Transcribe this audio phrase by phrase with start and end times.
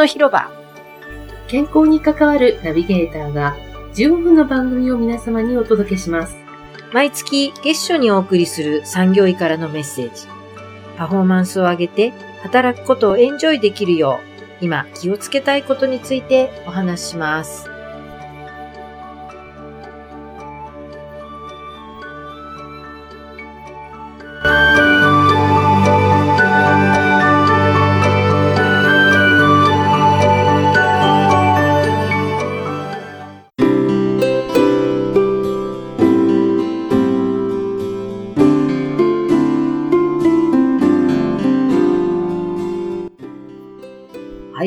[0.00, 0.50] 体の広場。
[1.48, 3.56] 健康に関わるナビゲーターが
[3.94, 6.36] 15分の番組を皆様にお届けします。
[6.92, 10.26] 毎月月初にお送りする産業医からのメッセージ。
[10.96, 14.20] パフォーマンスを上げて働くことをエンジョイできるよ
[14.60, 17.69] う、今気をつけたいことについてお話しします。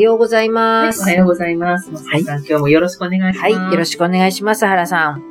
[0.03, 1.01] ようございはい、ます。
[1.01, 1.89] おはようございます。
[1.91, 3.39] 松田さん、今日もよろしくお願いします。
[3.39, 5.23] はい、よろしくお願いします、原さん。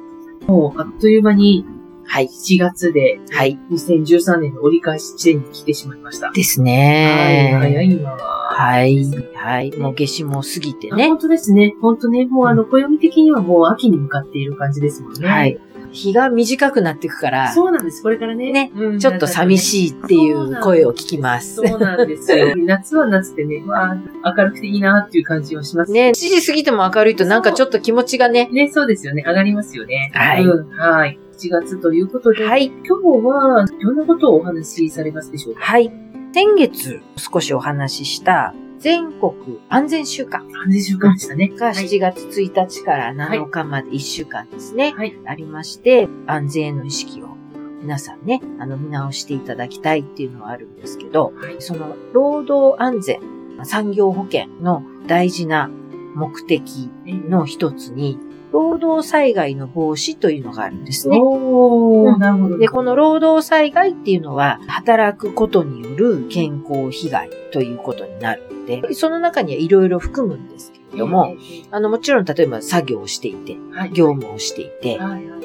[0.47, 1.67] もう、あっという間に
[2.05, 3.59] はい、7月ではい。
[3.71, 6.33] 2013年の折り返し地点に来てしまいました。
[6.33, 7.57] ですはい、ね。
[7.61, 9.05] 早いなはい。
[9.35, 9.77] はい。
[9.79, 11.19] もう夏至も過ぎてねあ本。
[11.19, 11.75] 当ですね。
[11.81, 15.29] 本当ね、もうあの、暦的にはもう秋に向かっている感じですもんね。
[15.29, 15.59] はい。
[15.93, 18.03] 日が短くなっていくから、そうなんです。
[18.03, 18.51] これからね。
[18.51, 21.57] ねうんちょっと寂しいっていう声を聞きます。
[21.57, 22.55] そうなんですよ。
[22.65, 25.93] 夏は夏でね、わあ、明るくていいなっていう感じはします。
[25.93, 28.49] ね、7時過ぎても明るいとなんかちょっと気持ちがね。
[28.53, 29.23] ね、そうですよね。
[29.27, 30.11] 上がりますよね。
[30.15, 31.19] はいうん、はい。
[31.37, 32.67] 7月ということで、はい。
[32.87, 35.61] 今日はどんなことをお話しされますでしょうか？
[35.61, 35.93] はい。
[36.35, 39.33] 先月少しお話しした全国
[39.69, 41.49] 安全週間安全週間でしたね。
[41.51, 44.93] がはい7月1日から7日まで1週間ですね。
[44.97, 45.17] はい。
[45.25, 47.29] ありまして、安全への意識を
[47.81, 51.57] 皆さんね、あの見直していただきたいっていうのはあるんですけど、はい。
[51.61, 53.21] その労働安全、
[53.63, 55.71] 産業保険の大事な
[56.17, 58.19] 目的の一つに、
[58.53, 61.19] 労働災害の防止というのがあるんですね。
[61.21, 62.59] おなるほど。
[62.59, 71.35] で、この労働災害っていうのは、働くことによる健康被害ということになるので、その中にはいろいろ含むんですけれども、
[71.71, 74.99] あの、もちろん例えば作業をしていて、はい、業務をしていて、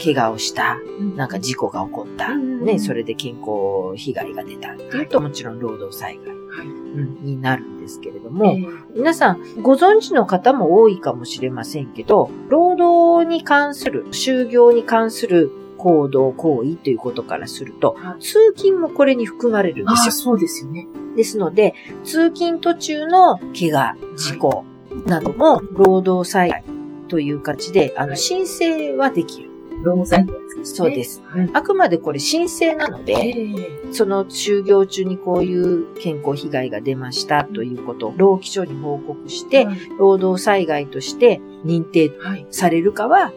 [0.03, 1.16] 怪我をした、うん。
[1.16, 20.12] なんか事故が起こった、うんね、それで健康被害が出たっていうと、もちろん労働災害、になるんですけれども、えー皆さんご存知の方も多いかもしれませんけど、労働に関する、就業に関する行動、行為ということからすると、はい通勤もこれに含まれるんですよ。
[20.12, 20.88] そうですよね。
[21.16, 24.66] ですので、通勤途中の怪我、事故
[25.06, 26.63] なども労働災害
[27.07, 29.50] という形で、あの、はい申請はできる。
[29.83, 30.65] 労災ってやつですね。
[30.77, 31.23] そうです。
[31.25, 31.49] はい。
[31.53, 42.45] あくまでこれ申請なのえで、ーその就業中にこういう健康被害が出ましたということを労基署に報告して、はい労働災害として認定はい。
[42.51, 43.31] されるかは、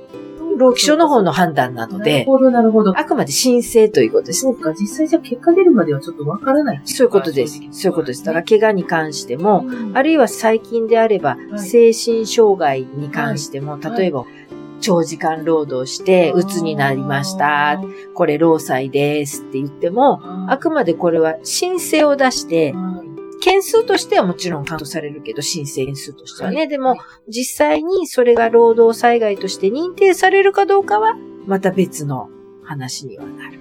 [0.57, 2.99] 労基署の方の判断なので、なるほど、なるほど。
[2.99, 4.41] あくまで申請ということです。
[4.41, 6.83] そうか、実際じゃあ結果出るまではちょっとわからない。
[6.85, 7.61] そういうことです。
[7.71, 8.25] そういうことです。
[8.25, 14.25] だから、怪我に関しても、うんあるいは最近であれば、はい精神障害に関しても、はい例えば、
[14.81, 17.81] 長時間労働して、鬱になりました。
[18.15, 20.21] これ、労災ですって言っても、
[20.51, 23.11] あくまでこれは申請を出して、はい
[23.41, 26.59] 件数としてはもちろんカウントされるけど、申請件数としてはね。
[26.59, 26.97] はいでも、
[27.27, 31.17] 実際にそれが労働災害として認定されるかどうかは、
[31.47, 32.29] また別の
[32.63, 33.60] 話にはなる。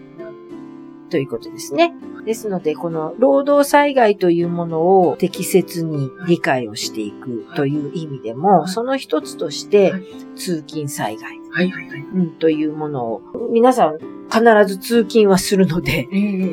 [1.09, 1.93] ということですね。
[2.25, 8.67] ですので、この労働災害というものを適切に理解をしていくという意味でも、はい。
[8.69, 10.03] その一つとしてはい、
[10.35, 11.99] 通勤災害、はいはいはい。
[12.01, 13.21] うん、というものを、
[13.51, 13.97] 皆さん
[14.31, 16.07] 必ず通勤はするので、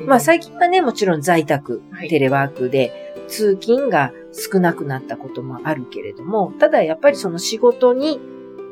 [0.06, 2.09] まあ最近はね、もちろん在宅、はい。
[2.09, 8.21] テレワークで通勤が少なくなったこともあるけれども、ただやっぱりその仕事に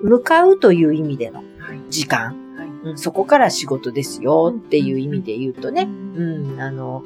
[0.02, 1.80] 向かうという意味でのはい。
[1.90, 2.43] 時間、はい
[2.84, 7.02] うん、そこから仕事ですよっていう意味で言うとね、うん、あの、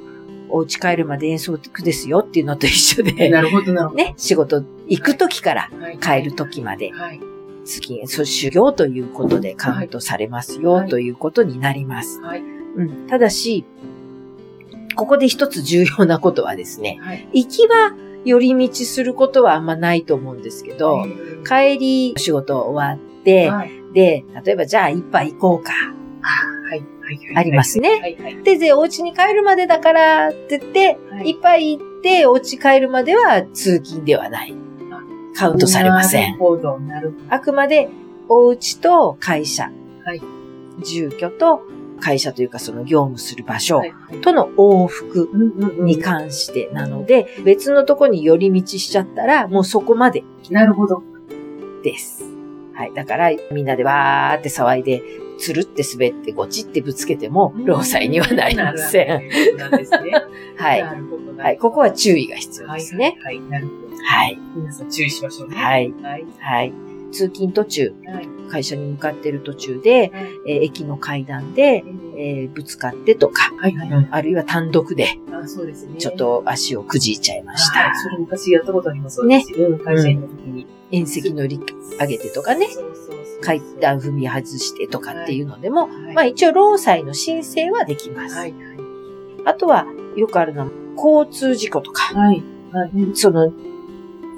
[0.51, 3.97] お家帰るまで遠足ですよっていうのと一緒で、なるほどなるほど。
[3.97, 7.21] ね、仕事行く時からはい帰る時まで、はい。
[7.65, 12.21] 通勤、そう修行ということでカウントされますよはいということになります。
[12.21, 12.41] はい。
[12.41, 13.65] うん、ただし、
[14.97, 17.29] ここで一つ重要なことはですね、はい。
[17.33, 17.95] 行きは
[18.25, 21.05] 寄り道することはあんまないと思うんですけど、
[21.47, 23.78] 帰り仕事終わって、はい。
[23.93, 25.73] で、例えばじゃあ一杯行こうか。
[26.23, 26.81] はい。
[26.81, 27.37] はい。
[27.37, 28.17] ありますねはい。
[28.17, 28.43] はい。
[28.43, 34.55] で、で、お家に帰るまでだからって言って、はい一杯行ってお家帰るまでは通勤ではない。
[35.35, 36.21] カウントされませ。
[36.21, 37.89] なんるほど、なるほあくまで
[38.29, 39.71] お家と会社、
[40.05, 40.21] はい
[40.85, 41.63] 住居と
[42.01, 43.83] 会社というかその業務する場所。
[44.23, 45.29] との往復
[45.81, 51.03] に関してなので、別のとこに寄り道しちゃったら、もうそこまでなるほど。
[51.83, 52.38] です。
[52.79, 52.95] はい。
[52.95, 55.03] だから、みんなでわーって騒いで、
[55.37, 59.09] つるって滑ってゴチってぶつけても、労災にはなりません。
[59.57, 60.13] なんですね。
[60.57, 60.83] はい。
[60.85, 61.43] なるほど。
[61.43, 61.59] はい。
[61.59, 63.19] ここは注意が必要ですね。
[63.25, 63.39] はい。
[63.39, 63.51] はい。
[63.51, 63.97] なるほど。
[64.05, 64.39] はい。
[64.55, 65.57] 皆さん注意しましょうね。
[65.57, 65.93] はい。
[66.03, 66.27] はい。
[66.39, 66.73] はい。
[67.11, 68.29] 通勤途中、はい。
[68.51, 70.11] 会社に向かってる途中で、
[70.47, 71.85] えー駅の階段で、
[72.17, 74.09] えーぶつかってとか、はいはいはい。
[74.11, 75.97] あるいは単独で、あ、そうですね。
[75.99, 77.81] ちょっと足をくじいちゃいました。
[77.81, 77.97] はい。
[77.97, 79.25] それ昔やったことあります。
[79.27, 79.45] ね。
[79.57, 80.67] うん、会社員の時に。
[80.91, 81.61] 遠石乗り
[82.01, 82.67] 上げてとかね。
[83.43, 86.15] 階段踏み外してとかっていうのでも、はい。
[86.15, 88.35] まあ一応労災の申請はできます。
[88.37, 88.55] はい。
[89.45, 92.43] あとは、よくあるのは、交通事故とか、はい。
[92.73, 92.91] はい。
[93.15, 93.53] その、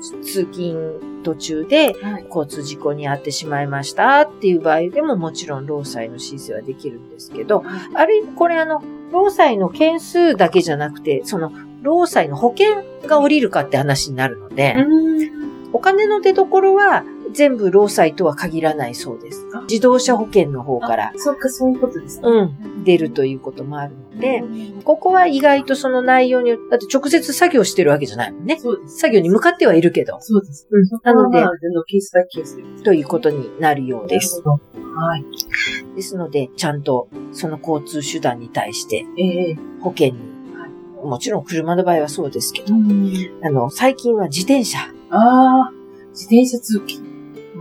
[0.01, 2.25] 通勤途中ではい。
[2.27, 7.63] 交通事故に遭ってしまいましたっていう場合でももちろん労災の申請はできるんですけど、
[7.95, 8.83] あるいはこれあの、
[9.13, 11.53] 労災の件数だけじゃなくて、その、
[11.83, 15.71] 労災の保険が降りるかって話になるので、うん。
[15.73, 19.63] お金の出所は全部労災とは限らないそうですあ。
[19.63, 22.29] 自動車保険の方からあ、そっか、そういうことですね。
[22.29, 28.59] うん、出るということもあるので、うんここは意外とその内容によって、だって直接作業してるわけじゃないもんね。
[28.59, 28.99] そうです。
[28.99, 30.67] 作業に向かってはいるけど、そうです。
[30.71, 31.39] うんなので
[31.87, 32.63] ケースバイケースで。
[32.83, 34.43] ということになるようです。
[34.45, 34.97] なるほど。
[34.97, 35.25] はい。
[35.95, 40.71] ですので、ちゃんとその交通手段に対してええ保険に、はい
[41.05, 43.11] もちろん車の場合はそうですけど、うん。
[43.43, 44.81] あの、最近は自転車
[45.11, 45.73] ああ、
[46.11, 47.10] 自転車通勤。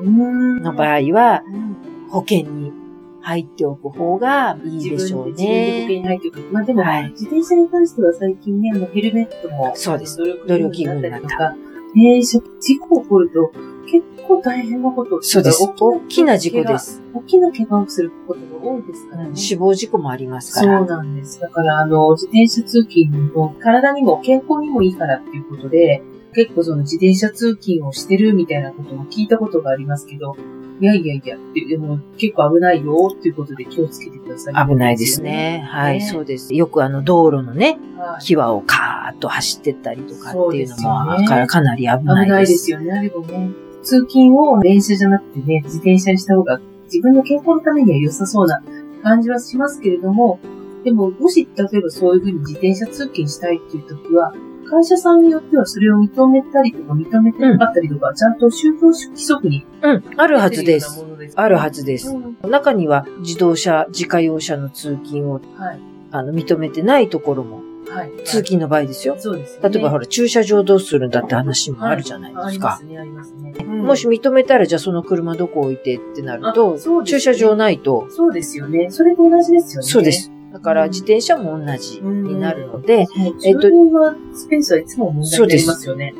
[0.03, 0.63] うん。
[0.63, 1.75] の場合はうん
[2.09, 2.73] 保険に
[3.21, 5.99] 入っておく方がいいでしょう自分で、自分で保険ね。
[5.99, 6.39] に入っておく。
[6.51, 11.55] まあでも、はい自転車に関しては最近ね、あの、ヘルメットも、そうです努力義務にになったりとか、
[11.95, 12.39] ね事
[12.79, 13.51] 故起こると、
[13.85, 15.63] 結構大変なことそうです。
[15.63, 16.77] 大大きな事故で。
[16.79, 17.01] す。
[17.13, 19.35] 大きな怪我をすることが多いですからね。
[19.35, 20.85] 死亡事故もありますかそうら。
[20.85, 21.39] なんです。
[21.39, 26.03] だから、あの、自転車通勤も体にも健康にもいいからっていうことで、
[26.39, 30.37] 結構その自転車通勤をしてるみたいなことも聞いたことがありますけど、
[30.79, 31.37] いやいやいや、
[31.67, 34.67] でも結構危ないよっていうことで気をつけてください。
[34.67, 35.21] 危ないです。
[35.21, 35.67] ね。
[35.67, 36.55] はい、ねそうです。
[36.55, 38.21] よくあの道路のね、はい。
[38.21, 42.31] 際をカーッと走ってったりとかっていうのも、ねかかなり危危ないで。
[42.31, 42.93] ないですすよね。
[42.93, 43.49] あれもね。
[43.83, 48.63] 通勤を電車じゃなくてね、自転車にした方が自分の健康のためには良さそうな
[49.03, 50.39] 感じはしますけれども、
[50.85, 54.33] でも、もし、例えばそういうふうに自転車通勤したいっていう時は、
[54.69, 61.05] 会社さんによってはそれを認めたりとか認めてなかったりとか、ちゃんと就業規則にうん、あるはずです。
[61.35, 62.09] あるはずです。
[62.15, 65.79] うん中には自動車、自家用車の通勤をはい。
[66.11, 68.11] あの認めてないところも、はい。
[68.25, 69.15] 通勤の場合ですよ。
[69.19, 69.69] そうですよね。
[69.69, 72.79] 例えばほら、駐車場どうするんだって話もあるじゃないあですか。
[72.81, 73.51] りますね、ありますね。
[73.63, 78.89] もし認めたら、じゃあその車どこ置いてってなるあと、ね駐車場ないと、そうですよね。
[78.89, 79.87] それと同じですよね。
[79.87, 80.11] そうで。
[80.11, 80.31] す。
[80.51, 83.05] だから自転車も同じになるので、
[83.45, 86.13] えっと、はスペースはいつも問題になりますよね。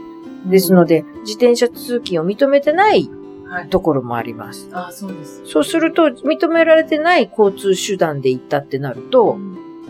[0.46, 3.10] ですので、自転車通勤を認めてない
[3.50, 3.70] はい。
[3.70, 4.70] ところもあります。
[4.72, 5.42] あ、そうです。
[5.46, 9.40] そうすると、認められてない交通手段で行ったってなると、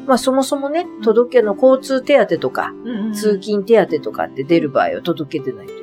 [0.07, 2.73] まあそもそもね、届けの交通手当とか、
[3.13, 5.73] 通勤手当とかって出る場合は届けてないと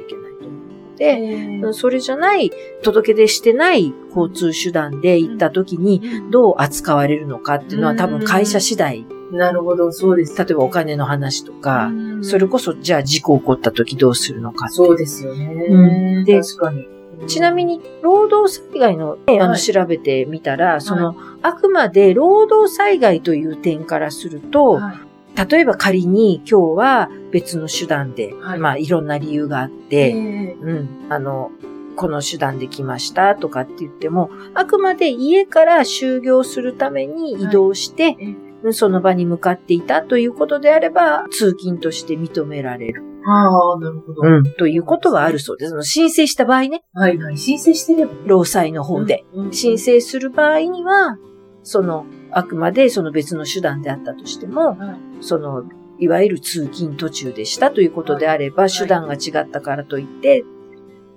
[0.96, 2.50] いけないと思うので、でうんそれじゃない、
[2.82, 10.38] 届け出してない交通手段で行った時に、どう扱われるのかっていうのは多分会社次第、なるほど、そうです。
[10.38, 12.24] 例えばお金の話とか、うん。
[12.24, 15.46] それこそじゃあ事故起こった時どうするのかそうですよね。
[15.68, 16.24] うん。
[16.24, 16.86] で確かに。
[17.26, 19.60] ちなみに、労働災害の,、ね、あのはい。
[19.60, 31.50] 調べてみたら、その、あくまで労働災害という点からすると、はい例えば仮に今日は別の手段で、はいまあいろんな理由があっえて、えうん、あの、
[31.96, 38.16] この手段で来ましたとかって言っても、あくまで家から就業するために移動して、
[38.64, 43.02] えその場に向かっていたということであれば、通勤として認められる。
[43.26, 44.22] ああ、なるほど。
[44.22, 45.82] うん、ということはあるそうです。
[45.82, 47.38] 申請した場合ね、はいはい。
[47.38, 48.18] 申請してればね。
[48.26, 49.24] 労災の方で。
[49.34, 49.52] うん。
[49.52, 51.18] 申請する場合には、
[51.62, 55.64] その、あくまでその別の手段であったとしても、はいその、
[55.98, 60.44] いわゆる通勤途中でしたということであれば、はい手段が違ったからといって、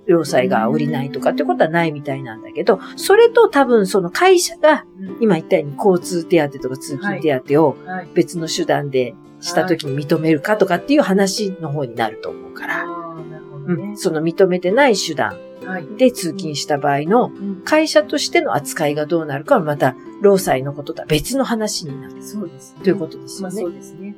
[0.06, 4.84] 労災が降りないとかってことはないみたいなんだけど、それと多分その会社が、
[5.20, 8.08] 今言ったように交通手当とか通勤手当をはい。
[8.14, 12.84] 別の手段でした時に認めるかとかっていう話の方になると思うから、
[13.66, 13.96] うん、。
[13.96, 15.49] その認めてない手段はい。
[15.96, 22.80] で通勤した場合のうん会社としての扱いがどうなるかはまた、労災のこととは別の話になるそうですね。
[22.82, 23.68] ということですよねまあそ。
[23.68, 24.16] うですね。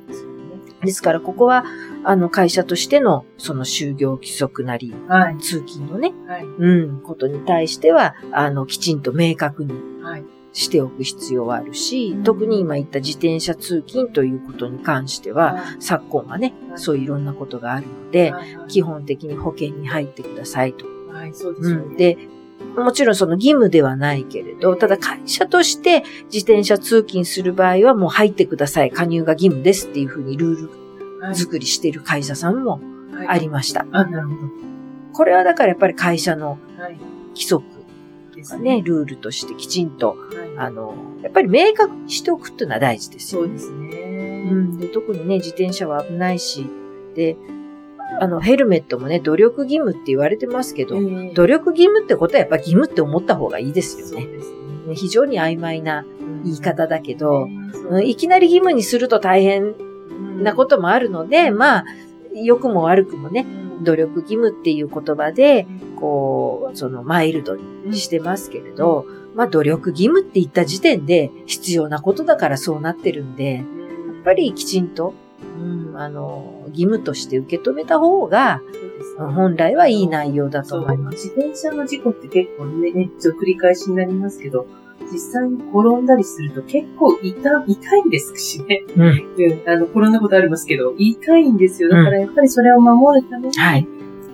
[0.83, 1.63] ですから、ここは、
[2.03, 5.37] あの、会社としての、その就業規則なり、はい。
[5.37, 6.43] 通勤のね、はい。
[6.43, 10.23] うん、ことに対しては、あの、きちんと明確にはい。
[10.53, 20.85] しておく必要はあるし、うん特に今言った自転車通勤ということに関しては、はい昨今はね、はいそういういろんなことがあるので、はいはい基本的に保険に入ってくださいと。
[21.23, 21.85] はい、そうでうすよね。
[21.93, 22.17] ん、で、
[22.75, 28.91] もちろんその義務ではないけれど、ただ会社として自転車通勤する場合はもう入ってください。
[28.91, 30.67] 加入が義務ですっていうふうにルー
[31.29, 32.81] ル作りしている会社さんも
[33.27, 33.85] ありました。
[33.91, 34.41] あ、なるほど。
[35.13, 36.97] これはだからやっぱり会社のはい。
[37.29, 37.63] 規則
[38.35, 38.81] ですね、。
[38.83, 40.17] ルールとしてきちんと、はい
[40.57, 44.49] あの、やっぱり明確にしておくっていうのは大事ですよそうですね。
[44.51, 46.67] うん、で特にね、自転車は危ないし、
[47.15, 47.37] で、
[48.19, 54.25] あの、ヘルメットもね、努力義務って言われてますけど、ええ努力義務ってことはやっぱ義務って思った方がいいですよね。
[54.25, 54.37] ね。
[54.87, 54.95] ね。
[54.95, 56.05] 非常に曖昧な
[56.43, 59.75] 言い方だけど、そううんいきなり義務にすると大変
[60.43, 61.85] なこともあるので、まあ、
[62.33, 63.45] 良くも悪くもね、
[63.81, 65.67] 努力義務っていう言葉で、
[65.99, 69.05] こう、そのマイルドにしてますけれど、
[69.35, 73.65] まあ努力義務って言った時点で必要なことだからそうなってるんで、やっ
[74.23, 75.13] ぱりきちんと、
[75.59, 78.61] うん、あの、義務として受け止めた方が、
[79.17, 81.27] 本来はいい内容だと思います。
[81.27, 84.65] 自転車の事故って結構ね、ね、ち繰り返しになりますけど、
[85.11, 88.83] 実際に転んだりすると結構痛、痛いんですしね。
[88.95, 89.03] うん。
[89.03, 91.89] うん、あの、転んだことありますけど、痛いんですよ。
[91.89, 93.87] だからやっぱりそれを守るために、はい。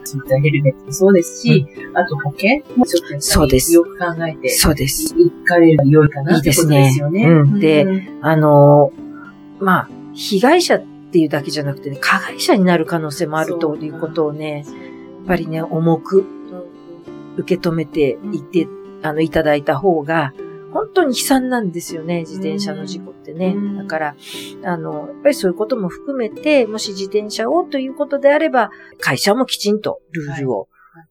[0.03, 5.13] そういったヘルメットもそうですし、あと保険もちょっとそうですよく考えて、そうです。
[5.15, 7.19] 行かれるの良いかなってことですよね。
[7.19, 8.91] いいですねうんでうんあの、
[9.59, 14.71] まあ、被害者っていうだけじゃなくてね、加害者になる可能性もあるということをね、や
[15.23, 16.25] っぱりね、重く
[17.37, 18.67] 受け止めていって、
[19.01, 20.33] あの、いただいた方が、
[20.71, 23.53] 本当に悲惨なんですよね、自転車の事故ってね。
[23.55, 23.77] うん。
[23.77, 24.15] だから、
[24.63, 30.67] あの、やっぱりそういうことも含めて、もし自転車をということであれば、会社もきちんとルールを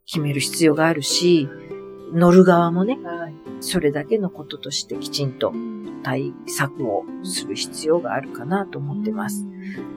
[0.07, 1.49] 決める必要があるし、
[2.13, 5.53] 乗る側もね、はいそれだけのこととしてきちんと
[6.03, 9.47] 対策をする必要があるかなと思ってます。。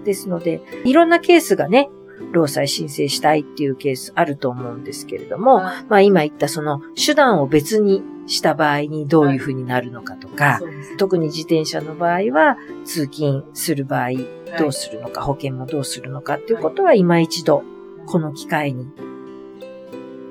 [0.03, 1.89] ですので、いろんなケースがね、
[2.31, 5.85] 労災申請したいっていうケースあると思うんですけれども、はい。
[5.89, 10.59] まあ今言ったその手段を別にした場合にどういうふうになるのかとか、
[10.97, 17.63] 特に自転車の場合は通勤する場合どうはいするのか、保険もどうするのかっていうことは今一度
[18.05, 18.87] この機会に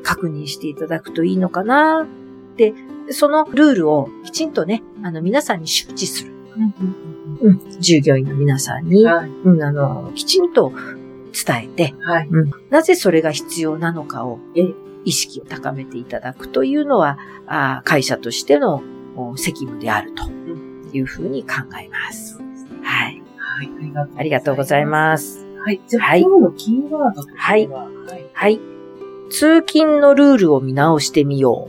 [0.03, 2.75] 確認していただくといいのかなって、
[3.11, 6.33] そのルールをきちんとね、あの皆さんに周知する。
[6.33, 7.11] うん
[7.81, 9.29] 従業員の皆さんに、うんはい。
[9.29, 10.73] うん、あの、きちんと
[11.33, 12.29] 伝えて、はい。
[12.29, 14.75] うん、なぜそれが必要なのかをええ、
[15.05, 18.83] 意識を高めていただくというのは、あー会社としての
[19.17, 20.29] お責務であると
[20.93, 22.39] いうふうに考えます。
[22.83, 23.23] はい。
[23.37, 23.71] はい。
[24.17, 24.57] ありがとう。
[24.57, 25.47] ございますす。
[25.65, 25.81] はい。
[25.87, 28.31] じゃあ、はい今日のキーワードは、はいはい。
[28.33, 28.61] はい。
[29.31, 31.69] 通勤のルールを見直してみよ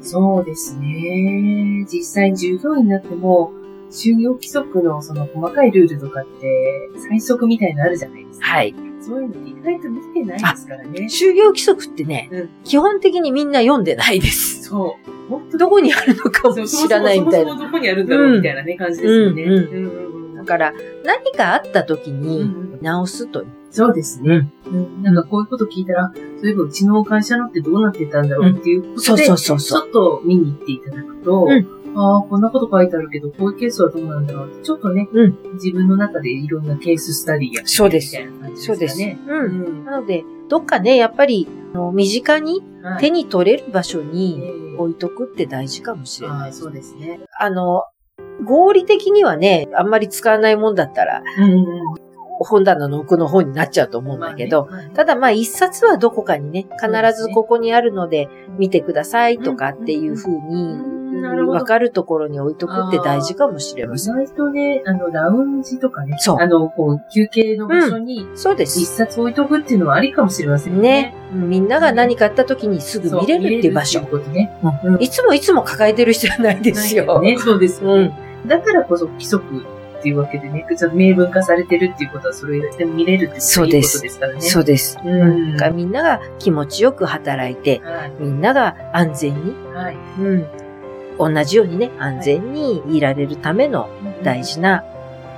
[0.00, 1.84] そうですね。
[1.90, 3.52] 実際に従業員になっても、
[3.90, 8.40] 就業規則のその細かいルールとかって、最速みたいなのあるじゃないですう。
[8.40, 8.46] か。
[8.46, 8.74] はい。
[9.00, 11.00] そういうの意外と見てないですからね。
[11.10, 14.64] 就業規則ってね、うん基本的にみんな読んでないです。
[14.64, 15.10] そう。
[15.30, 17.50] 本当どこにあるのかも知らないみたいな。
[17.50, 19.42] そもそもどこにあるんだろうみたいなね、感じですよね。
[19.44, 20.72] うんうんうんだから、
[21.04, 23.48] 何かあった時うんうにん直すという。
[23.70, 24.50] そうですね。
[24.66, 29.82] うんなんかこういうこと聞いたら、そういえばうちの会社のってどうなってたんだろうっていうことで、そうそうそうちそう。
[29.82, 39.20] ょっと見に行っていただくと、うんああ、こんなこと書いてあるけど、こういうケースはどうなんだろうって、ちょっとね、うん自分の中でいろんなケーススタディやってそうですみたいな感じそうですすでかね。。
[39.26, 39.32] う。
[39.34, 39.84] うんん。
[39.84, 41.48] なので、どっかね、やっぱり、
[41.92, 47.20] 身近にはい手に取れる場所えにえ置いとくって大事かもしれないああ、そうですね。
[47.38, 47.82] あの、
[48.44, 52.07] 合理的にはね、あんまり使わないもんだったら、うんうん
[52.44, 58.28] 本棚の奥の方になっちゃうと思うんだけど、まあねただまあ一冊はどこかにね、必ずここにあるので
[58.58, 60.98] 見てくださいとかっていうふうに
[61.46, 64.26] わかるところに置いとくって大事かもしれま意せん。
[64.26, 68.84] 外とね、あの、ラウンジとかね、そうあの、こう、休憩の場所に一そうです。
[68.84, 70.88] 冊置いとくっていうのはありかもしれませんね。
[70.88, 71.14] ね。
[71.32, 74.06] みんなが何かあった時にすぐ見れるっていう場所そ。
[74.06, 74.50] うことね。
[75.00, 77.20] いつもいつも抱えてる必要ないですよ。
[77.20, 78.12] ね、そうですようね。
[78.46, 79.64] だからこそ規則
[79.98, 80.64] っていうわけでね、
[80.94, 84.40] 明文化されてるっていうことはそれで見れるっていうですことですからね。
[84.40, 84.98] そうです。
[85.04, 88.12] うんだからみんなが気持ちよく働いて、はい。
[88.20, 89.96] みんなが安全に、はい。
[91.18, 93.88] うん、同じようにね、安全にいられるための
[94.22, 94.84] 大事な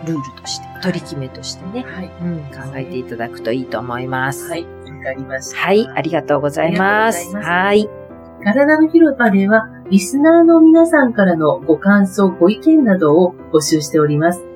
[0.05, 2.11] ルールとして、取り決めとしてね、はい。
[2.23, 4.49] うん、考えていただくといいと思います。
[4.51, 4.65] はい。
[4.65, 4.69] わ
[5.05, 5.59] かりました。
[5.59, 7.19] はい、ありがとうございます。
[7.19, 8.01] ありがとうございますはい。
[8.45, 14.50] 体の広場では、リスナーの皆さんからのご感想、ご意見などを募集しております。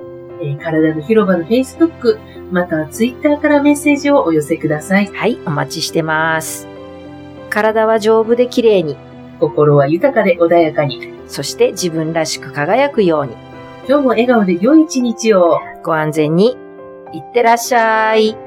[0.45, 2.19] えー体の広場の Facebook、
[2.53, 5.07] または Twitter からメッセージをお寄せください。
[5.07, 6.69] はい、お待ちしてます。
[7.49, 8.97] 体は丈夫で綺麗に、
[9.41, 11.15] 心は豊かで穏やかに。
[11.27, 13.33] そして自分らしく輝くように、
[13.89, 15.61] 今日も笑顔で良い一日を。
[15.83, 16.57] ご安全に、
[17.13, 18.44] いってらっしゃい。